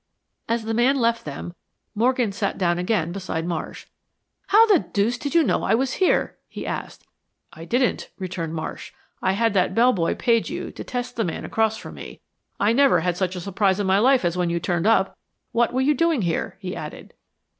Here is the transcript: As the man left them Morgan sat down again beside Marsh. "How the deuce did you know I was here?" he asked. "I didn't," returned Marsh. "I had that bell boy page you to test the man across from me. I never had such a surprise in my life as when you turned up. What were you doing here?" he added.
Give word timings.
As 0.49 0.63
the 0.63 0.73
man 0.73 0.95
left 0.95 1.25
them 1.25 1.53
Morgan 1.93 2.31
sat 2.31 2.57
down 2.57 2.79
again 2.79 3.11
beside 3.11 3.45
Marsh. 3.45 3.85
"How 4.47 4.65
the 4.65 4.79
deuce 4.79 5.19
did 5.19 5.35
you 5.35 5.43
know 5.43 5.61
I 5.61 5.75
was 5.75 5.93
here?" 6.01 6.39
he 6.47 6.65
asked. 6.65 7.05
"I 7.53 7.65
didn't," 7.65 8.09
returned 8.17 8.55
Marsh. 8.55 8.93
"I 9.21 9.33
had 9.33 9.53
that 9.53 9.75
bell 9.75 9.93
boy 9.93 10.15
page 10.15 10.49
you 10.49 10.71
to 10.71 10.83
test 10.83 11.17
the 11.17 11.23
man 11.23 11.45
across 11.45 11.77
from 11.77 11.93
me. 11.93 12.19
I 12.59 12.73
never 12.73 13.01
had 13.01 13.15
such 13.15 13.35
a 13.35 13.39
surprise 13.39 13.79
in 13.79 13.85
my 13.85 13.99
life 13.99 14.25
as 14.25 14.35
when 14.35 14.49
you 14.49 14.59
turned 14.59 14.87
up. 14.87 15.19
What 15.51 15.71
were 15.71 15.81
you 15.81 15.93
doing 15.93 16.23
here?" 16.23 16.55
he 16.59 16.75
added. 16.75 17.13